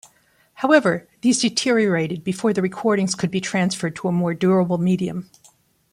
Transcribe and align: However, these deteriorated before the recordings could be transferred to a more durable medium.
However, 0.55 1.07
these 1.21 1.43
deteriorated 1.43 2.23
before 2.23 2.53
the 2.53 2.61
recordings 2.63 3.13
could 3.13 3.29
be 3.29 3.39
transferred 3.39 3.95
to 3.97 4.07
a 4.07 4.11
more 4.11 4.33
durable 4.33 4.79
medium. 4.79 5.29